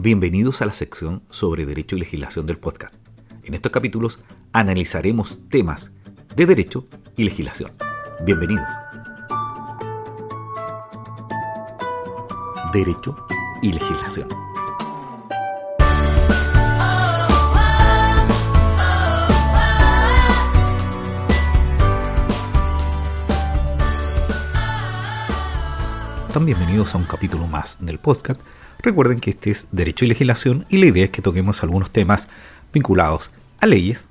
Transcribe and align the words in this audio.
Bienvenidos 0.00 0.62
a 0.62 0.66
la 0.66 0.72
sección 0.72 1.24
sobre 1.28 1.66
Derecho 1.66 1.96
y 1.96 1.98
Legislación 1.98 2.46
del 2.46 2.60
podcast. 2.60 2.94
En 3.42 3.54
estos 3.54 3.72
capítulos 3.72 4.20
analizaremos 4.52 5.40
temas 5.48 5.90
de 6.36 6.46
Derecho 6.46 6.84
y 7.16 7.24
Legislación. 7.24 7.72
Bienvenidos. 8.24 8.68
Derecho 12.72 13.16
y 13.60 13.72
Legislación. 13.72 14.28
Bienvenidos 26.40 26.94
a 26.94 26.98
un 26.98 27.04
capítulo 27.04 27.48
más 27.48 27.84
del 27.84 27.98
podcast 27.98 28.40
Recuerden 28.80 29.18
que 29.18 29.30
este 29.30 29.50
es 29.50 29.66
Derecho 29.72 30.04
y 30.04 30.08
Legislación 30.08 30.64
y 30.68 30.76
la 30.76 30.86
idea 30.86 31.04
es 31.04 31.10
que 31.10 31.20
toquemos 31.20 31.64
algunos 31.64 31.90
temas 31.90 32.28
vinculados 32.72 33.32
a 33.60 33.66
leyes, 33.66 34.08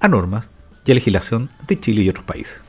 a 0.00 0.08
normas 0.08 0.50
y 0.84 0.92
a 0.92 0.94
legislación 0.94 1.48
de 1.66 1.80
Chile 1.80 2.02
y 2.02 2.10
otros 2.10 2.26
países. 2.26 2.60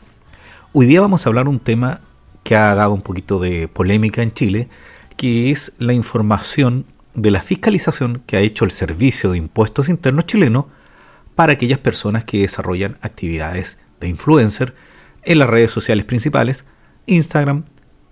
Hoy 0.72 0.86
día 0.86 1.02
vamos 1.02 1.26
a 1.26 1.30
hablar 1.30 1.50
un 1.50 1.60
tema 1.60 2.00
que 2.44 2.56
ha 2.56 2.74
dado 2.76 2.94
un 2.94 3.02
poquito 3.02 3.40
de 3.40 3.68
polémica 3.68 4.24
en 4.24 4.32
Chile, 4.32 4.70
que 5.18 5.52
es 5.52 5.74
la 5.80 5.92
información 5.92 6.86
de 7.14 7.32
la 7.32 7.42
fiscalización 7.42 8.24
que 8.26 8.38
ha 8.38 8.42
hecho 8.42 8.64
el 8.64 8.72
Servicio 8.72 9.32
de 9.32 9.38
Impuestos 9.38 9.90
Internos 9.90 10.26
chileno 10.26 10.70
para 11.36 11.54
aquellas 11.54 11.80
personas 11.80 12.24
que 12.24 12.40
desarrollan 12.40 12.98
actividades 13.02 13.80
de 14.00 14.08
influencer 14.08 14.76
en 15.24 15.40
las 15.40 15.50
redes 15.50 15.72
sociales 15.72 16.06
principales, 16.06 16.64
Instagram, 17.06 17.66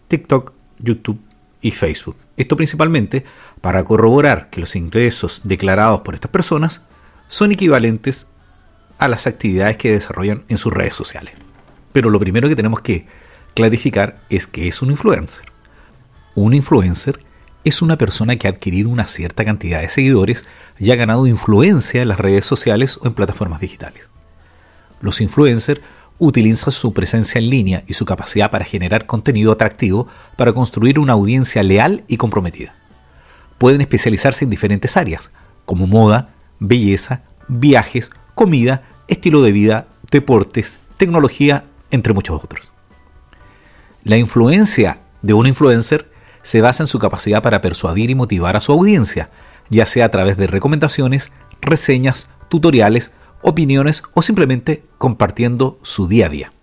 TikTok, 0.10 0.54
YouTube 0.80 1.31
y 1.62 1.72
Facebook. 1.72 2.18
Esto 2.38 2.56
principalmente 2.56 3.24
para 3.62 3.84
corroborar 3.84 4.50
que 4.50 4.60
los 4.60 4.76
ingresos 4.76 5.42
declarados 5.44 6.02
por 6.02 6.16
estas 6.16 6.32
personas 6.32 6.82
son 7.28 7.52
equivalentes 7.52 8.28
a 8.98 9.08
las 9.08 9.28
actividades 9.28 9.78
que 9.78 9.92
desarrollan 9.92 10.44
en 10.48 10.58
sus 10.58 10.74
redes 10.74 10.96
sociales. 10.96 11.34
Pero 11.92 12.10
lo 12.10 12.20
primero 12.20 12.50
que 12.50 12.56
tenemos 12.56 12.82
que 12.82 13.08
clarificar 13.54 14.22
es 14.30 14.48
que 14.48 14.68
es 14.68 14.82
un 14.82 14.92
influencer. 14.92 15.46
Un 16.36 16.54
influencer 16.54 17.20
es 17.64 17.82
una 17.82 17.98
persona 17.98 18.38
que 18.38 18.48
ha 18.48 18.52
adquirido 18.52 18.90
una 18.90 19.08
cierta 19.08 19.46
cantidad 19.46 19.82
de 19.82 19.90
seguidores 19.90 20.46
y 20.80 20.92
ha 20.92 20.96
ganado 20.96 21.28
influencia 21.28 22.02
en 22.02 22.08
las 22.08 22.20
redes 22.20 22.46
sociales 22.46 22.98
o 23.02 23.08
en 23.08 23.14
plataformas 23.14 23.62
digitales. 23.62 24.10
Los 25.00 25.22
influencers 25.22 25.82
utiliza 26.22 26.70
su 26.70 26.94
presencia 26.94 27.40
en 27.40 27.50
línea 27.50 27.84
y 27.88 27.96
su 27.96 28.06
capacidad 28.06 28.52
para 28.52 28.64
generar 28.64 29.08
contenido 29.08 29.52
atractivo 29.52 30.08
para 30.38 30.54
construir 30.54 31.00
una 31.00 31.14
audiencia 31.14 31.64
leal 31.64 32.04
y 32.08 32.18
comprometida. 32.18 32.76
Pueden 33.58 33.82
especializarse 33.82 34.44
en 34.44 34.52
diferentes 34.52 34.98
áreas, 34.98 35.32
como 35.66 35.88
moda, 35.88 36.30
belleza, 36.60 37.24
viajes, 37.48 38.12
comida, 38.36 38.84
estilo 39.08 39.42
de 39.42 39.52
vida, 39.52 39.88
deportes, 40.12 40.78
tecnología, 40.98 41.66
entre 41.90 42.14
muchos 42.14 42.44
otros. 42.44 42.72
La 44.04 44.18
influencia 44.18 45.00
de 45.24 45.34
un 45.34 45.48
influencer 45.48 46.12
se 46.44 46.62
basa 46.62 46.84
en 46.84 46.88
su 46.88 47.00
capacidad 47.00 47.42
para 47.42 47.62
persuadir 47.62 48.12
y 48.12 48.16
motivar 48.16 48.56
a 48.56 48.62
su 48.62 48.72
audiencia, 48.72 49.32
ya 49.72 49.88
sea 49.88 50.06
a 50.06 50.12
través 50.12 50.38
de 50.38 50.46
recomendaciones, 50.46 51.32
reseñas, 51.62 52.30
tutoriales 52.48 53.10
opiniones 53.42 54.04
o 54.14 54.22
simplemente 54.22 54.84
compartiendo 54.98 55.80
su 55.82 56.08
día 56.08 56.28
a 56.28 56.30
día. 56.30 56.54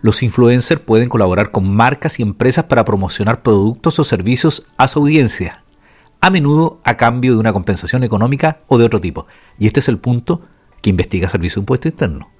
Los 0.00 0.22
influencers 0.22 0.80
pueden 0.80 1.08
colaborar 1.08 1.52
con 1.52 1.72
marcas 1.72 2.18
y 2.18 2.22
empresas 2.22 2.64
para 2.64 2.84
promocionar 2.84 3.42
productos 3.42 3.98
o 3.98 4.04
servicios 4.04 4.66
a 4.76 4.88
su 4.88 4.98
audiencia, 4.98 5.62
a 6.20 6.30
menudo 6.30 6.80
a 6.84 6.96
cambio 6.96 7.32
de 7.32 7.38
una 7.38 7.52
compensación 7.52 8.02
económica 8.02 8.60
o 8.66 8.78
de 8.78 8.84
otro 8.84 9.00
tipo. 9.00 9.26
Y 9.58 9.66
este 9.66 9.80
es 9.80 9.88
el 9.88 9.98
punto 9.98 10.42
que 10.80 10.90
investiga 10.90 11.28
Servicio 11.28 11.60
de 11.60 11.62
Impuesto 11.62 11.88
Interno. 11.88 12.30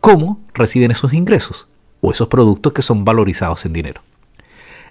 ¿Cómo 0.00 0.40
reciben 0.54 0.92
esos 0.92 1.12
ingresos 1.12 1.68
o 2.00 2.12
esos 2.12 2.28
productos 2.28 2.72
que 2.72 2.82
son 2.82 3.04
valorizados 3.04 3.66
en 3.66 3.72
dinero? 3.72 4.02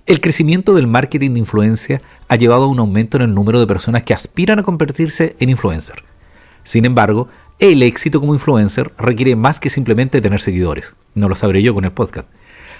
El 0.06 0.22
crecimiento 0.22 0.74
del 0.74 0.88
marketing 0.88 1.31
de 1.31 1.40
influencia 1.40 2.02
ha 2.28 2.36
llevado 2.36 2.64
a 2.64 2.68
un 2.68 2.80
aumento 2.80 3.18
en 3.18 3.24
el 3.24 3.34
número 3.34 3.59
de 3.59 3.68
personas 3.68 4.03
que 4.03 4.14
aspiran 4.14 4.59
a 4.59 4.64
convertirse 4.64 5.36
en 5.40 5.50
influencer. 5.50 6.03
Sin 6.64 6.86
embargo, 6.86 7.28
el 7.59 7.84
éxito 7.84 8.22
como 8.22 8.34
influencer 8.34 8.94
requiere 8.97 9.36
más 9.36 9.59
que 9.59 9.70
simplemente 9.70 10.22
tener 10.22 10.40
seguidores. 10.40 10.96
No 11.14 11.28
lo 11.28 11.36
sabré 11.36 11.62
yo 11.62 11.74
con 11.74 11.84
el 11.84 11.92
podcast. 11.92 12.30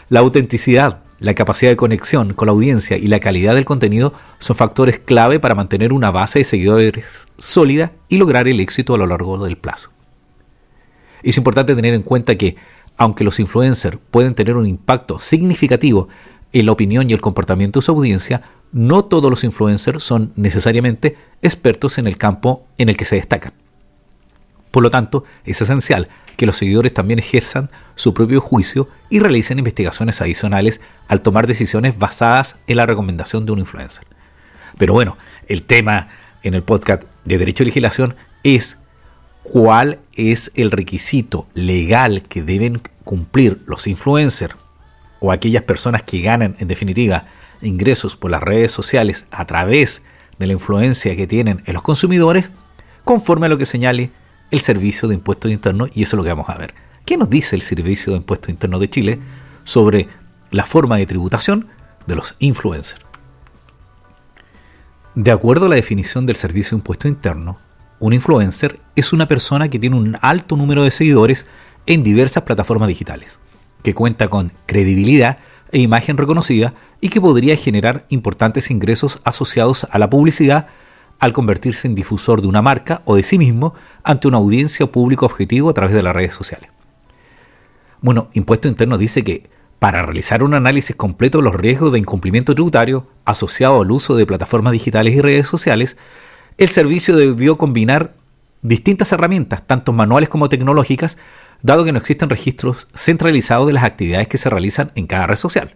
La 0.08 0.22
autenticidad, 0.22 1.04
la 1.20 1.34
capacidad 1.34 1.70
de 1.70 1.78
conexión 1.78 2.34
con 2.34 2.46
la 2.46 2.54
audiencia 2.54 2.98
y 2.98 3.08
la 3.08 3.20
calidad 3.20 3.56
del 3.56 3.66
contenido 3.66 4.14
son 4.40 4.56
factores 4.56 4.98
clave 4.98 5.42
para 5.42 5.54
mantener 5.54 5.92
una 5.92 6.12
base 6.12 6.40
de 6.40 6.46
seguidores 6.46 7.28
sólida 7.38 7.92
y 8.08 8.18
lograr 8.18 8.48
el 8.48 8.62
éxito 8.62 8.96
a 8.96 8.98
lo 8.98 9.06
largo 9.06 9.38
del 9.44 9.58
plazo. 9.58 9.92
Es 11.24 11.38
importante 11.38 11.76
tener 11.76 11.94
en 11.94 12.02
cuenta 12.02 12.36
que, 12.36 12.56
aunque 12.96 13.26
los 13.26 13.40
influencers 13.42 13.98
pueden 14.10 14.34
tener 14.34 14.56
un 14.56 14.66
impacto 14.66 15.20
significativo 15.20 16.08
en 16.54 16.66
la 16.66 16.72
opinión 16.72 17.10
y 17.10 17.14
el 17.14 17.22
comportamiento 17.22 17.80
de 17.80 17.86
su 17.86 17.92
audiencia, 17.92 18.42
no 18.72 19.04
todos 19.04 19.30
los 19.30 19.44
influencers 19.44 20.02
son 20.02 20.32
necesariamente 20.38 21.18
expertos 21.42 21.98
en 21.98 22.08
el 22.08 22.18
campo 22.18 22.66
en 22.78 22.88
el 22.88 22.96
que 22.96 23.06
se 23.06 23.18
destacan. 23.18 23.54
Por 24.72 24.84
lo 24.84 24.92
tanto, 24.92 25.24
es 25.46 25.62
esencial 25.62 26.10
que 26.38 26.46
los 26.46 26.58
seguidores 26.58 26.94
también 26.94 27.20
ejerzan 27.20 27.70
su 27.96 28.14
propio 28.14 28.40
juicio 28.40 28.88
y 29.10 29.20
realicen 29.20 29.60
investigaciones 29.60 30.22
adicionales 30.22 30.80
al 31.08 31.22
tomar 31.22 31.48
decisiones 31.48 31.98
basadas 31.98 32.58
en 32.68 32.78
la 32.78 32.86
recomendación 32.86 33.46
de 33.46 33.52
un 33.52 33.60
influencer. 33.60 34.06
Pero 34.78 34.94
bueno, 34.94 35.18
el 35.48 35.64
tema 35.64 36.08
en 36.44 36.54
el 36.54 36.64
podcast 36.64 37.04
de 37.26 37.38
Derecho 37.38 37.64
y 37.64 37.66
Legislación 37.66 38.16
es 38.44 38.78
cuál 39.44 40.00
es 40.14 40.52
el 40.56 40.72
requisito 40.72 41.48
legal 41.54 42.24
que 42.24 42.42
deben 42.42 42.82
cumplir 43.04 43.62
los 43.66 43.88
influencers 43.88 44.56
o 45.20 45.32
aquellas 45.32 45.64
personas 45.64 46.04
que 46.04 46.22
ganan 46.22 46.56
en 46.60 46.68
definitiva 46.68 47.26
ingresos 47.62 48.16
por 48.16 48.32
las 48.32 48.42
redes 48.42 48.72
sociales 48.72 49.26
a 49.32 49.46
través 49.46 50.04
de 50.38 50.48
la 50.48 50.54
influencia 50.54 51.16
que 51.16 51.28
tienen 51.28 51.64
en 51.66 51.74
los 51.74 51.84
consumidores, 51.84 52.50
conforme 53.04 53.48
a 53.48 53.50
lo 53.50 53.58
que 53.58 53.66
señale 53.66 54.12
el 54.52 54.60
Servicio 54.60 55.08
de 55.08 55.16
Impuestos 55.16 55.52
Internos 55.52 55.90
y 55.94 56.04
eso 56.04 56.16
es 56.16 56.18
lo 56.18 56.24
que 56.24 56.30
vamos 56.30 56.50
a 56.50 56.58
ver. 56.58 56.74
¿Qué 57.06 57.18
nos 57.18 57.30
dice 57.30 57.56
el 57.56 57.62
Servicio 57.62 58.14
de 58.14 58.18
Impuestos 58.18 58.50
Internos 58.50 58.80
de 58.80 58.90
Chile 58.90 59.20
sobre 59.64 60.08
la 60.52 60.66
forma 60.66 60.98
de 60.98 61.06
tributación 61.06 61.68
de 62.08 62.16
los 62.16 62.36
influencers? 62.40 63.02
De 65.16 65.32
acuerdo 65.32 65.66
a 65.66 65.70
la 65.70 65.76
definición 65.76 66.26
del 66.26 66.36
Servicio 66.36 66.72
de 66.72 66.82
Impuestos 66.82 67.10
Internos, 67.10 67.58
un 68.00 68.14
influencer 68.14 68.80
es 68.96 69.12
una 69.12 69.28
persona 69.28 69.68
que 69.68 69.80
tiene 69.80 69.98
un 69.98 70.18
alto 70.22 70.56
número 70.56 70.84
de 70.84 70.92
seguidores 70.92 71.48
en 71.86 72.04
diversas 72.04 72.44
plataformas 72.44 72.88
digitales, 72.88 73.40
que 73.84 73.94
cuenta 73.94 74.30
con 74.30 74.54
credibilidad 74.66 75.40
e 75.72 75.80
imagen 75.80 76.18
reconocida 76.18 76.74
y 77.02 77.10
que 77.10 77.22
podría 77.22 77.56
generar 77.58 78.06
importantes 78.10 78.72
ingresos 78.72 79.20
asociados 79.24 79.88
a 79.92 80.00
la 80.00 80.10
publicidad 80.10 80.68
al 81.20 81.34
convertirse 81.34 81.88
en 81.88 81.96
difusor 81.96 82.42
de 82.42 82.48
una 82.48 82.62
marca 82.62 83.02
o 83.06 83.16
de 83.16 83.24
sí 83.24 83.38
mismo 83.38 83.74
ante 84.04 84.28
una 84.28 84.38
audiencia 84.38 84.86
o 84.86 84.92
público 84.92 85.26
objetivo 85.26 85.70
a 85.70 85.74
través 85.74 85.94
de 85.94 86.02
las 86.02 86.16
redes 86.16 86.34
sociales. 86.34 86.70
Bueno, 88.02 88.30
Impuesto 88.34 88.68
Interno 88.70 88.98
dice 88.98 89.24
que 89.24 89.50
para 89.78 90.02
realizar 90.04 90.44
un 90.44 90.54
análisis 90.54 90.96
completo 90.96 91.38
de 91.40 91.44
los 91.44 91.56
riesgos 91.56 91.92
de 91.92 92.00
incumplimiento 92.00 92.54
tributario 92.54 93.08
asociado 93.26 93.82
al 93.82 93.92
uso 93.92 94.16
de 94.16 94.26
plataformas 94.26 94.74
digitales 94.74 95.14
y 95.14 95.22
redes 95.22 95.48
sociales, 95.48 95.98
el 96.58 96.68
servicio 96.68 97.16
debió 97.16 97.58
combinar 97.58 98.16
distintas 98.62 99.12
herramientas, 99.12 99.66
tanto 99.66 99.94
manuales 99.94 100.30
como 100.30 100.50
tecnológicas, 100.50 101.18
dado 101.62 101.86
que 101.86 101.92
no 101.92 102.00
existen 102.00 102.30
registros 102.30 102.88
centralizados 102.94 103.68
de 103.68 103.74
las 103.74 103.84
actividades 103.84 104.28
que 104.28 104.38
se 104.38 104.50
realizan 104.50 104.92
en 104.96 105.08
cada 105.08 105.28
red 105.28 105.38
social 105.38 105.76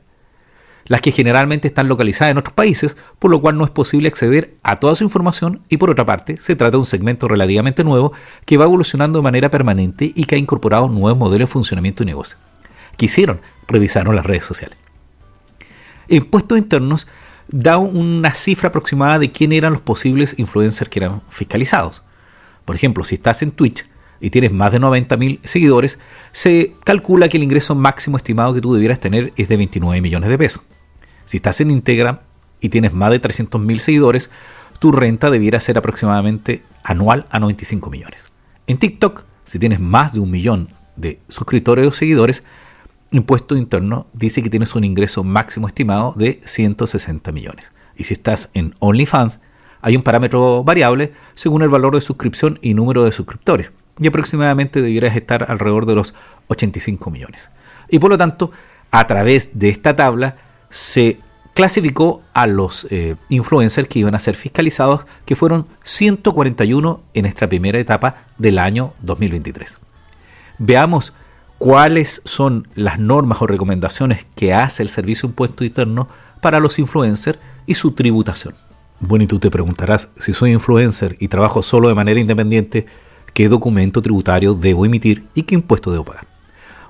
las 0.86 1.02
que 1.02 1.12
generalmente 1.12 1.68
están 1.68 1.88
localizadas 1.88 2.32
en 2.32 2.38
otros 2.38 2.54
países, 2.54 2.98
por 3.20 3.32
lo 3.32 3.42
cual 3.42 3.58
no 3.58 3.66
es 3.66 3.72
posible 3.72 4.08
acceder 4.08 4.56
a 4.64 4.78
toda 4.78 4.96
su 4.96 5.04
información 5.04 5.62
y 5.70 5.78
por 5.78 5.90
otra 5.90 6.06
parte 6.06 6.38
se 6.38 6.56
trata 6.56 6.72
de 6.72 6.78
un 6.78 6.86
segmento 6.86 7.28
relativamente 7.28 7.84
nuevo 7.84 8.13
que 8.46 8.57
va 8.57 8.66
evolucionando 8.66 9.19
de 9.19 9.24
manera 9.24 9.50
permanente 9.50 10.12
y 10.13 10.25
que 10.25 10.36
ha 10.36 10.40
incorporado 10.40 10.90
nuevos 10.90 11.18
modelos 11.18 11.50
de 11.50 11.54
funcionamiento 11.54 12.04
y 12.04 12.07
negocio. 12.07 12.38
¿Qué 12.98 13.06
hicieron? 13.06 13.40
Revisaron 13.68 14.16
las 14.16 14.25
redes 14.25 14.44
sociales. 14.44 14.78
Impuestos 16.07 16.57
Internos 16.57 17.07
da 17.48 17.78
una 17.78 18.31
cifra 18.34 18.69
aproximada 18.69 19.19
de 19.19 19.31
quién 19.31 19.52
eran 19.52 19.74
los 19.74 19.81
posibles 19.81 20.36
influencers 20.38 20.90
que 20.90 21.00
eran 21.00 21.22
fiscalizados. 21.30 22.02
Por 22.66 22.75
ejemplo, 22.75 23.04
si 23.04 23.16
estás 23.16 23.42
en 23.42 23.52
Twitch 23.52 23.86
y 24.19 24.30
tienes 24.30 24.54
más 24.54 24.72
de 24.72 24.80
90.000 24.80 25.40
seguidores, 25.44 26.00
se 26.31 26.74
calcula 26.84 27.28
que 27.28 27.38
el 27.38 27.44
ingreso 27.44 27.75
máximo 27.75 28.18
estimado 28.18 28.54
que 28.54 28.62
tú 28.62 28.74
debieras 28.74 29.00
tener 29.00 29.34
es 29.36 29.50
de 29.50 29.57
29 29.57 30.02
millones 30.02 30.30
de 30.30 30.38
pesos. 30.38 30.63
Si 31.25 31.38
estás 31.38 31.62
en 31.62 31.72
Integra 31.72 32.22
y 32.60 32.70
tienes 32.70 32.94
más 32.94 33.12
de 33.12 33.22
300.000 33.22 33.80
seguidores, 33.80 34.30
tu 34.80 34.92
renta 34.92 35.30
debiera 35.30 35.60
ser 35.60 35.78
aproximadamente 35.78 36.64
anual 36.84 37.25
a 37.30 37.40
95 37.40 37.90
millones. 37.90 38.31
En 38.68 38.78
TikTok, 38.78 39.24
si 39.46 39.60
tienes 39.60 39.80
más 39.80 40.14
de 40.14 40.20
un 40.20 40.31
millón 40.31 40.68
de 40.96 41.20
suscriptores 41.30 41.88
o 41.88 41.92
seguidores, 41.92 42.44
Impuesto 43.12 43.56
Interno 43.56 44.08
dice 44.14 44.42
que 44.42 44.50
tienes 44.50 44.75
un 44.75 44.84
ingreso 44.84 45.24
máximo 45.24 45.68
estimado 45.68 46.14
de 46.18 46.42
160 46.46 47.31
millones. 47.31 47.72
Y 47.96 48.06
si 48.06 48.14
estás 48.14 48.50
en 48.54 48.76
OnlyFans, 48.80 49.40
hay 49.81 49.96
un 49.96 50.02
parámetro 50.02 50.64
variable 50.64 51.14
según 51.36 51.62
el 51.62 51.69
valor 51.69 51.94
de 51.94 52.02
suscripción 52.02 52.58
y 52.62 52.74
número 52.74 53.04
de 53.04 53.12
suscriptores, 53.12 53.72
y 54.00 54.08
aproximadamente 54.08 54.81
debieras 54.81 55.16
estar 55.16 55.46
alrededor 55.50 55.86
de 55.86 55.96
los 55.96 56.16
85 56.48 57.12
millones. 57.12 57.52
Y 57.90 58.00
por 58.00 58.10
lo 58.10 58.18
tanto, 58.18 58.52
a 58.90 59.06
través 59.06 59.52
de 59.60 59.69
esta 59.69 59.96
tabla 59.96 60.38
se 60.74 61.20
clasificó 61.54 62.24
a 62.34 62.48
los 62.48 62.88
eh, 62.90 63.16
influencers 63.30 63.88
que 63.88 64.00
iban 64.00 64.16
a 64.16 64.20
ser 64.20 64.36
fiscalizados, 64.36 65.06
que 65.24 65.36
fueron 65.36 65.68
141 65.84 67.02
en 67.14 67.25
esta 67.28 67.48
primera 67.48 67.78
etapa 67.78 68.24
del 68.40 68.58
año 68.58 68.94
2023. 69.04 69.78
Veamos 70.58 71.14
cuáles 71.60 72.24
son 72.25 72.68
las 72.74 72.98
normas 73.00 73.42
o 73.44 73.48
recomendaciones 73.48 74.25
que 74.36 74.54
hace 74.54 74.81
el 74.81 74.90
Servicio 74.90 75.30
Impuesto 75.30 75.64
Interno 75.64 76.10
para 76.42 76.60
los 76.60 76.80
influencers 76.80 77.38
y 77.68 77.76
su 77.76 77.92
tributación. 77.92 78.56
Bueno, 79.00 79.26
y 79.26 79.28
tú 79.28 79.38
te 79.38 79.52
preguntarás, 79.52 80.10
si 80.18 80.34
soy 80.34 80.54
influencer 80.54 81.16
y 81.19 81.28
trabajo 81.28 81.62
solo 81.62 81.88
de 81.88 81.94
manera 81.94 82.19
independiente, 82.19 82.88
¿qué 83.34 83.48
documento 83.48 84.02
tributario 84.02 84.56
debo 84.56 84.86
emitir 84.86 85.26
y 85.36 85.44
qué 85.44 85.54
impuesto 85.54 85.92
debo 85.92 86.06
pagar? 86.06 86.32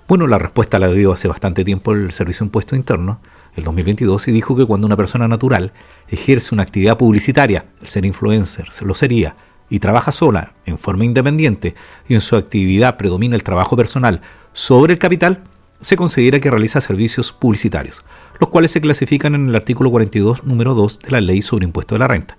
Bueno, 0.06 0.28
la 0.28 0.38
respuesta 0.38 0.80
la 0.80 0.92
dio 0.92 1.14
hace 1.14 1.30
bastante 1.30 1.64
tiempo 1.64 1.94
el 1.94 2.12
Servicio 2.12 2.44
Impuesto 2.44 2.76
Interno, 2.76 3.22
el 3.56 3.64
2022, 3.64 4.28
y 4.28 4.32
dijo 4.34 4.54
que 4.54 4.66
cuando 4.66 4.86
una 4.86 4.98
persona 4.98 5.30
natural 5.30 5.72
ejerce 6.10 6.54
una 6.54 6.64
actividad 6.64 6.98
publicitaria, 6.98 7.68
el 7.82 7.88
ser 7.88 8.04
influencer, 8.04 8.68
lo 8.82 8.96
sería, 8.96 9.38
y 9.70 9.80
trabaja 9.80 10.12
sola, 10.12 10.56
en 10.66 10.78
forma 10.78 11.06
independiente, 11.06 11.74
y 12.10 12.16
en 12.16 12.22
su 12.22 12.36
actividad 12.36 12.98
predomina 12.98 13.36
el 13.36 13.44
trabajo 13.44 13.78
personal 13.78 14.22
sobre 14.52 14.94
el 14.94 15.00
capital, 15.00 15.46
se 15.80 15.96
considera 15.96 16.42
que 16.42 16.52
realiza 16.52 16.82
servicios 16.82 17.32
publicitarios, 17.32 18.04
los 18.42 18.50
cuales 18.50 18.72
se 18.72 18.82
clasifican 18.82 19.36
en 19.36 19.48
el 19.48 19.56
artículo 19.56 19.90
42, 19.90 20.44
número 20.44 20.74
2 20.74 21.00
de 21.00 21.12
la 21.12 21.22
Ley 21.22 21.42
sobre 21.42 21.64
Impuesto 21.64 21.96
de 21.96 22.00
la 22.00 22.10
Renta. 22.10 22.38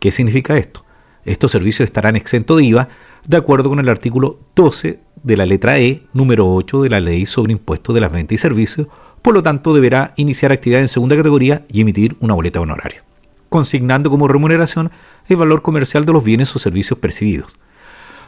¿Qué 0.00 0.10
significa 0.10 0.56
esto? 0.56 0.86
Estos 1.24 1.52
servicios 1.52 1.86
estarán 1.86 2.16
exentos 2.16 2.58
de 2.58 2.64
IVA 2.64 2.88
de 3.26 3.36
acuerdo 3.36 3.70
con 3.70 3.78
el 3.78 3.88
artículo 3.88 4.38
12 4.54 5.00
de 5.22 5.36
la 5.36 5.46
letra 5.46 5.78
E, 5.78 6.02
número 6.12 6.52
8 6.52 6.82
de 6.82 6.90
la 6.90 7.00
Ley 7.00 7.24
sobre 7.24 7.52
Impuesto 7.52 7.92
de 7.92 8.00
las 8.00 8.12
Ventas 8.12 8.34
y 8.34 8.38
Servicios, 8.38 8.88
por 9.22 9.32
lo 9.32 9.42
tanto 9.42 9.72
deberá 9.72 10.12
iniciar 10.16 10.52
actividad 10.52 10.82
en 10.82 10.88
segunda 10.88 11.16
categoría 11.16 11.64
y 11.72 11.80
emitir 11.80 12.16
una 12.20 12.34
boleta 12.34 12.60
honoraria, 12.60 13.04
consignando 13.48 14.10
como 14.10 14.28
remuneración 14.28 14.90
el 15.26 15.36
valor 15.36 15.62
comercial 15.62 16.04
de 16.04 16.12
los 16.12 16.24
bienes 16.24 16.54
o 16.54 16.58
servicios 16.58 16.98
percibidos. 16.98 17.58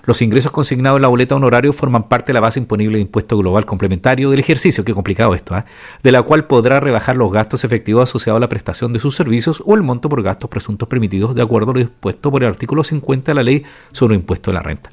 Los 0.07 0.23
ingresos 0.23 0.53
consignados 0.53 0.99
en 0.99 1.03
la 1.03 1.09
boleta 1.09 1.35
honorario 1.35 1.73
forman 1.73 2.09
parte 2.09 2.31
de 2.31 2.35
la 2.35 2.41
base 2.41 2.61
imponible 2.61 2.97
de 2.97 3.03
impuesto 3.03 3.37
global 3.37 3.67
complementario 3.67 4.31
del 4.31 4.39
ejercicio, 4.39 4.85
qué 4.85 4.95
complicado 4.95 5.35
esto, 5.35 5.57
¿eh? 5.59 5.65
de 6.01 6.13
la 6.13 6.23
cual 6.23 6.47
podrá 6.47 6.79
rebajar 6.79 7.17
los 7.17 7.33
gastos 7.33 7.65
efectivos 7.65 8.09
asociados 8.09 8.37
a 8.37 8.41
la 8.41 8.49
prestación 8.49 8.93
de 8.93 9.01
sus 9.01 9.17
servicios 9.17 9.61
o 9.67 9.75
el 9.75 9.83
monto 9.83 10.09
por 10.09 10.23
gastos 10.23 10.49
presuntos 10.49 10.89
permitidos 10.89 11.35
de 11.35 11.43
acuerdo 11.43 11.73
a 11.73 11.75
lo 11.75 11.81
dispuesto 11.81 12.31
por 12.31 12.45
el 12.45 12.49
artículo 12.49 12.85
50 12.85 13.33
de 13.33 13.35
la 13.35 13.43
ley 13.43 13.65
sobre 13.91 14.15
impuesto 14.15 14.53
de 14.53 14.55
la 14.55 14.63
renta. 14.63 14.91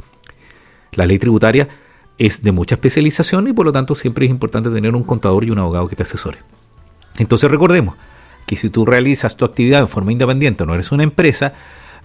La 0.94 1.06
ley 1.06 1.20
tributaria 1.20 1.68
es 2.18 2.42
de 2.42 2.52
mucha 2.52 2.74
especialización 2.76 3.48
y 3.48 3.54
por 3.54 3.68
lo 3.68 3.72
tanto 3.72 3.94
siempre 3.94 4.26
es 4.26 4.32
importante 4.32 4.72
tener 4.72 4.96
un 4.96 5.04
contador 5.04 5.44
y 5.44 5.52
un 5.52 5.60
abogado 5.60 5.88
que 5.88 5.96
te 5.96 6.04
asesore. 6.04 6.40
Entonces 7.20 7.52
recordemos 7.52 7.96
que 8.48 8.56
si 8.56 8.72
tú 8.72 8.84
realizas 8.84 9.38
tu 9.38 9.46
actividad 9.46 9.82
en 9.82 9.88
forma 9.88 10.12
independiente, 10.12 10.66
no 10.66 10.74
eres 10.74 10.92
una 10.92 11.04
empresa, 11.04 11.54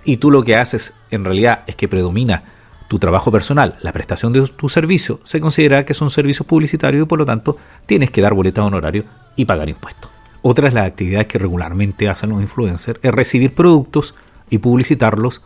y 0.05 0.19
tú 0.19 0.31
lo 0.31 0.43
que 0.43 0.57
haces 0.57 0.93
en 1.11 1.25
realidad 1.25 1.65
es 1.67 1.75
que 1.75 1.89
predomina 1.89 2.58
tu 2.89 2.99
trabajo 2.99 3.31
personal, 3.31 3.77
la 3.83 3.93
prestación 3.93 4.33
de 4.33 4.47
tu 4.49 4.69
servicio, 4.71 5.21
se 5.23 5.41
considera 5.41 5.85
que 5.85 5.95
son 5.95 6.09
servicios 6.09 6.47
publicitarios 6.47 7.05
y 7.05 7.07
por 7.07 7.19
lo 7.19 7.27
tanto 7.27 7.59
tienes 7.87 8.11
que 8.11 8.23
dar 8.23 8.33
boleta 8.33 8.63
de 8.63 8.67
honorario 8.67 9.05
y 9.37 9.45
pagar 9.45 9.69
impuestos. 9.69 10.11
Otra 10.41 10.69
de 10.69 10.75
las 10.75 10.87
actividades 10.87 11.27
que 11.27 11.39
regularmente 11.39 12.09
hacen 12.09 12.31
los 12.31 12.41
influencers 12.41 12.99
es 13.03 13.13
recibir 13.13 13.55
productos 13.55 14.15
y 14.49 14.59
publicitarlos, 14.59 15.43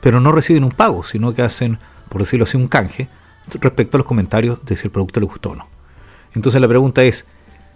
pero 0.00 0.18
no 0.18 0.32
reciben 0.32 0.64
un 0.64 0.70
pago, 0.70 1.02
sino 1.04 1.34
que 1.34 1.42
hacen, 1.42 1.78
por 2.08 2.22
decirlo 2.22 2.44
así, 2.44 2.56
un 2.56 2.68
canje 2.68 3.08
respecto 3.60 3.96
a 3.96 3.98
los 3.98 4.06
comentarios 4.06 4.64
de 4.64 4.76
si 4.76 4.86
el 4.86 4.90
producto 4.90 5.20
le 5.20 5.26
gustó 5.26 5.50
o 5.50 5.56
no. 5.56 5.68
Entonces 6.34 6.60
la 6.60 6.68
pregunta 6.68 7.02
es, 7.02 7.26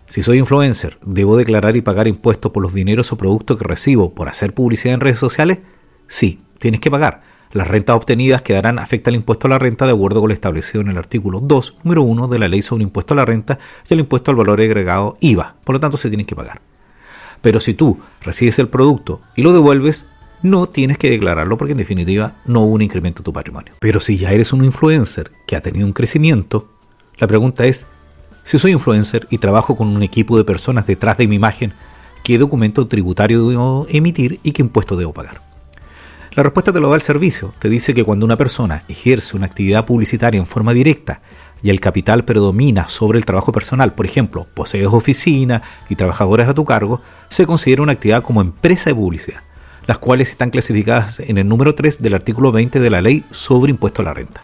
si 0.07 0.23
soy 0.23 0.39
influencer, 0.39 0.99
¿debo 1.05 1.37
declarar 1.37 1.77
y 1.77 1.83
pagar 1.83 2.09
impuestos 2.09 2.51
por 2.51 2.63
los 2.63 2.73
dineros 2.73 3.13
o 3.13 3.19
productos 3.19 3.59
que 3.59 3.65
recibo 3.65 4.15
por 4.15 4.29
hacer 4.29 4.55
publicidad 4.55 4.95
en 4.95 5.01
redes 5.01 5.19
sociales? 5.19 5.59
Sí, 6.07 6.41
tienes 6.59 6.81
que 6.81 6.91
pagar 6.91 7.32
las 7.53 7.69
rentas 7.69 7.97
obtenidas 7.97 8.43
quedarán 8.43 8.79
afecta 8.79 9.11
al 9.11 9.17
impuesto 9.17 9.47
a 9.47 9.51
la 9.51 9.59
renta 9.59 9.87
de 9.87 9.93
acuerdo 9.93 10.21
con 10.21 10.29
lo 10.29 10.35
establecido 10.35 10.81
en 10.81 10.89
el 10.89 10.97
artículo 10.97 11.39
2, 11.41 11.77
número 11.85 12.03
1 12.03 12.27
de 12.29 12.39
la 12.39 12.49
Ley 12.49 12.63
sobre 12.63 12.85
Impuesto 12.85 13.13
a 13.13 13.19
la 13.19 13.27
Renta 13.27 13.59
y 13.89 13.95
el 13.95 14.01
impuesto 14.01 14.31
al 14.31 14.39
valor 14.39 14.61
agregado 14.61 15.19
IVA. 15.21 15.57
Por 15.63 15.75
lo 15.75 15.81
tanto, 15.81 15.99
se 15.99 16.09
tienen 16.09 16.27
que 16.27 16.35
pagar. 16.35 16.63
Pero 17.43 17.61
si 17.61 17.75
tú 17.75 17.99
recibes 18.23 18.59
el 18.59 18.69
producto 18.69 19.21
y 19.37 19.43
lo 19.43 19.53
devuelves, 19.53 20.07
no 20.43 20.67
tienes 20.67 20.97
que 20.97 21.11
declararlo 21.11 21.59
porque 21.59 21.73
en 21.73 21.79
definitiva 21.79 22.37
no 22.47 22.63
hubo 22.63 22.73
un 22.73 22.83
incremento 22.83 23.21
en 23.21 23.25
tu 23.25 23.33
patrimonio. 23.35 23.75
Pero 23.81 24.01
si 24.01 24.17
ya 24.17 24.33
eres 24.33 24.55
un 24.55 24.65
influencer 24.65 25.31
que 25.47 25.55
ha 25.55 25.61
tenido 25.61 25.87
un 25.87 25.93
crecimiento, 25.93 26.69
la 27.19 27.27
pregunta 27.27 27.67
es, 27.67 27.85
si 28.45 28.59
soy 28.59 28.73
influencer 28.73 29.27
y 29.31 29.39
trabajo 29.39 29.77
con 29.77 29.89
un 29.89 30.03
equipo 30.03 30.39
de 30.39 30.45
personas 30.45 30.87
detrás 30.87 31.19
de 31.19 31.29
mi 31.29 31.37
imagen, 31.37 31.75
¿qué 32.25 32.39
documento 32.39 32.89
tributario 32.89 33.47
debo 33.47 33.87
emitir 33.91 34.41
y 34.43 34.53
qué 34.53 34.63
impuesto 34.63 34.97
debo 34.97 35.13
pagar? 35.13 35.52
La 36.35 36.43
respuesta 36.43 36.73
te 36.73 36.81
lo 36.81 36.89
da 36.89 36.95
el 36.95 37.03
servicio. 37.03 37.53
Te 37.59 37.69
dice 37.69 37.93
que 37.93 38.05
cuando 38.05 38.25
una 38.25 38.39
persona 38.39 38.85
ejerce 38.89 39.37
una 39.37 39.45
actividad 39.45 39.85
publicitaria 39.85 40.39
en 40.39 40.47
forma 40.47 40.73
directa 40.73 41.21
y 41.63 41.69
el 41.69 41.79
capital 41.79 42.25
predomina 42.25 42.89
sobre 42.89 43.19
el 43.19 43.27
trabajo 43.27 43.53
personal, 43.53 43.93
por 43.93 44.07
ejemplo, 44.07 44.47
posees 44.55 44.87
oficina 44.87 45.61
y 45.91 45.97
trabajadores 45.97 46.49
a 46.49 46.55
tu 46.55 46.65
cargo, 46.65 47.03
se 47.29 47.45
considera 47.45 47.83
una 47.83 47.93
actividad 47.93 48.23
como 48.23 48.41
empresa 48.41 48.89
de 48.89 48.95
publicidad, 48.95 49.43
las 49.87 49.99
cuales 49.99 50.31
están 50.31 50.49
clasificadas 50.49 51.21
en 51.21 51.37
el 51.37 51.47
número 51.47 51.75
3 51.75 52.01
del 52.01 52.15
artículo 52.15 52.51
20 52.51 52.81
de 52.81 52.91
la 52.91 53.03
ley 53.03 53.27
sobre 53.31 53.71
impuesto 53.71 54.01
a 54.01 54.07
la 54.07 54.15
renta. 54.15 54.43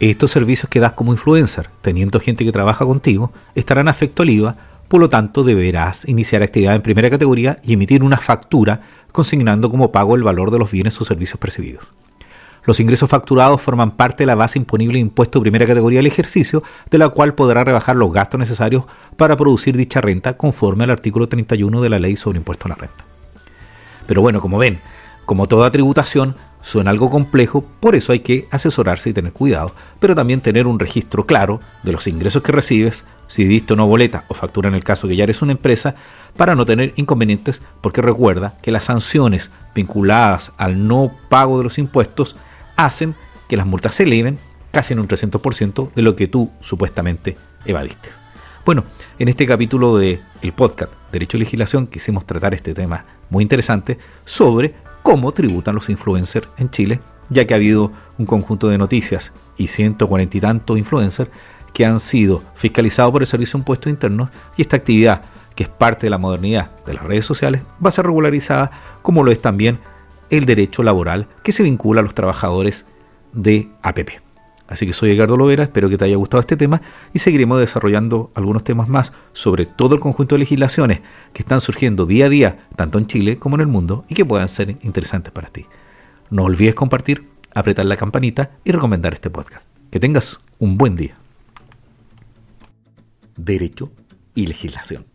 Estos 0.00 0.30
servicios 0.30 0.70
que 0.70 0.80
das 0.80 0.92
como 0.92 1.12
influencer, 1.12 1.68
teniendo 1.82 2.18
gente 2.18 2.46
que 2.46 2.52
trabaja 2.52 2.86
contigo, 2.86 3.30
estarán 3.54 3.88
afecto 3.88 4.22
al 4.22 4.30
IVA, 4.30 4.56
por 4.88 5.00
lo 5.00 5.08
tanto 5.08 5.44
deberás 5.44 6.06
iniciar 6.08 6.42
actividad 6.42 6.74
en 6.74 6.82
primera 6.82 7.10
categoría 7.10 7.58
y 7.62 7.72
emitir 7.72 8.02
una 8.02 8.16
factura 8.16 8.80
consignando 9.12 9.70
como 9.70 9.92
pago 9.92 10.14
el 10.14 10.22
valor 10.22 10.50
de 10.50 10.58
los 10.58 10.70
bienes 10.70 11.00
o 11.00 11.04
servicios 11.04 11.38
percibidos. 11.38 11.92
Los 12.66 12.80
ingresos 12.80 13.08
facturados 13.08 13.62
forman 13.62 13.92
parte 13.92 14.24
de 14.24 14.26
la 14.26 14.34
base 14.34 14.58
imponible 14.58 14.94
de 14.94 15.00
impuesto 15.00 15.40
primera 15.40 15.66
categoría 15.66 16.00
del 16.00 16.08
ejercicio, 16.08 16.64
de 16.90 16.98
la 16.98 17.08
cual 17.08 17.34
podrá 17.34 17.62
rebajar 17.62 17.94
los 17.94 18.12
gastos 18.12 18.40
necesarios 18.40 18.84
para 19.16 19.36
producir 19.36 19.76
dicha 19.76 20.00
renta 20.00 20.36
conforme 20.36 20.82
al 20.82 20.90
artículo 20.90 21.28
31 21.28 21.80
de 21.80 21.88
la 21.88 22.00
Ley 22.00 22.16
sobre 22.16 22.38
Impuesto 22.38 22.66
a 22.66 22.70
la 22.70 22.74
Renta. 22.74 23.04
Pero 24.08 24.20
bueno, 24.20 24.40
como 24.40 24.58
ven, 24.58 24.80
como 25.26 25.48
toda 25.48 25.70
tributación, 25.70 26.36
suena 26.62 26.90
algo 26.90 27.10
complejo, 27.10 27.64
por 27.80 27.94
eso 27.94 28.12
hay 28.12 28.20
que 28.20 28.48
asesorarse 28.50 29.10
y 29.10 29.12
tener 29.12 29.32
cuidado, 29.32 29.72
pero 30.00 30.14
también 30.14 30.40
tener 30.40 30.66
un 30.66 30.78
registro 30.78 31.26
claro 31.26 31.60
de 31.82 31.92
los 31.92 32.06
ingresos 32.06 32.42
que 32.42 32.52
recibes, 32.52 33.04
si 33.26 33.44
diste 33.44 33.76
no 33.76 33.86
boleta 33.86 34.24
o 34.28 34.34
factura 34.34 34.68
en 34.68 34.74
el 34.74 34.84
caso 34.84 35.08
que 35.08 35.16
ya 35.16 35.24
eres 35.24 35.42
una 35.42 35.52
empresa, 35.52 35.96
para 36.36 36.54
no 36.54 36.64
tener 36.64 36.92
inconvenientes, 36.96 37.60
porque 37.80 38.02
recuerda 38.02 38.54
que 38.62 38.70
las 38.70 38.84
sanciones 38.84 39.50
vinculadas 39.74 40.52
al 40.56 40.86
no 40.86 41.12
pago 41.28 41.58
de 41.58 41.64
los 41.64 41.78
impuestos 41.78 42.36
hacen 42.76 43.14
que 43.48 43.56
las 43.56 43.66
multas 43.66 43.94
se 43.94 44.04
eleven 44.04 44.38
casi 44.70 44.92
en 44.92 45.00
un 45.00 45.08
300% 45.08 45.92
de 45.94 46.02
lo 46.02 46.16
que 46.16 46.28
tú 46.28 46.50
supuestamente 46.60 47.36
evadiste. 47.64 48.10
Bueno, 48.64 48.84
en 49.18 49.28
este 49.28 49.46
capítulo 49.46 49.96
del 49.96 50.20
el 50.42 50.52
podcast 50.52 50.92
Derecho 51.12 51.36
y 51.36 51.40
Legislación 51.40 51.86
quisimos 51.86 52.26
tratar 52.26 52.52
este 52.52 52.74
tema 52.74 53.04
muy 53.30 53.42
interesante 53.42 53.98
sobre 54.24 54.74
cómo 55.06 55.30
tributan 55.30 55.76
los 55.76 55.88
influencers 55.88 56.48
en 56.56 56.68
Chile, 56.68 56.98
ya 57.30 57.46
que 57.46 57.54
ha 57.54 57.58
habido 57.58 57.92
un 58.18 58.26
conjunto 58.26 58.66
de 58.66 58.76
noticias 58.76 59.32
y 59.56 59.68
140 59.68 60.36
y 60.36 60.40
tantos 60.40 60.76
influencers 60.76 61.30
que 61.72 61.86
han 61.86 62.00
sido 62.00 62.42
fiscalizados 62.56 63.12
por 63.12 63.22
el 63.22 63.28
Servicio 63.28 63.56
de 63.56 63.60
Impuestos 63.60 63.88
Internos 63.88 64.30
y 64.56 64.62
esta 64.62 64.78
actividad 64.78 65.22
que 65.54 65.62
es 65.62 65.68
parte 65.68 66.06
de 66.06 66.10
la 66.10 66.18
modernidad 66.18 66.72
de 66.84 66.94
las 66.94 67.04
redes 67.04 67.24
sociales, 67.24 67.62
va 67.82 67.90
a 67.90 67.92
ser 67.92 68.06
regularizada 68.06 68.98
como 69.02 69.22
lo 69.22 69.30
es 69.30 69.40
también 69.40 69.78
el 70.28 70.44
derecho 70.44 70.82
laboral 70.82 71.28
que 71.44 71.52
se 71.52 71.62
vincula 71.62 72.00
a 72.00 72.02
los 72.02 72.14
trabajadores 72.14 72.84
de 73.32 73.70
APP. 73.82 74.25
Así 74.68 74.86
que 74.86 74.92
soy 74.92 75.10
Edgardo 75.10 75.36
Lovera, 75.36 75.64
espero 75.64 75.88
que 75.88 75.96
te 75.96 76.04
haya 76.04 76.16
gustado 76.16 76.40
este 76.40 76.56
tema 76.56 76.82
y 77.14 77.20
seguiremos 77.20 77.58
desarrollando 77.58 78.30
algunos 78.34 78.64
temas 78.64 78.88
más 78.88 79.12
sobre 79.32 79.64
todo 79.64 79.94
el 79.94 80.00
conjunto 80.00 80.34
de 80.34 80.40
legislaciones 80.40 81.00
que 81.32 81.42
están 81.42 81.60
surgiendo 81.60 82.06
día 82.06 82.26
a 82.26 82.28
día, 82.28 82.68
tanto 82.74 82.98
en 82.98 83.06
Chile 83.06 83.38
como 83.38 83.56
en 83.56 83.60
el 83.60 83.68
mundo, 83.68 84.04
y 84.08 84.14
que 84.14 84.24
puedan 84.24 84.48
ser 84.48 84.70
interesantes 84.82 85.32
para 85.32 85.48
ti. 85.48 85.66
No 86.30 86.44
olvides 86.44 86.74
compartir, 86.74 87.28
apretar 87.54 87.86
la 87.86 87.96
campanita 87.96 88.50
y 88.64 88.72
recomendar 88.72 89.14
este 89.14 89.30
podcast. 89.30 89.66
Que 89.90 90.00
tengas 90.00 90.44
un 90.58 90.76
buen 90.76 90.96
día. 90.96 91.16
Derecho 93.36 93.92
y 94.34 94.46
legislación. 94.46 95.06